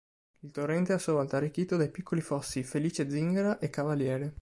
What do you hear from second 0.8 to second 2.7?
è a sua volta arricchito dai piccoli fossi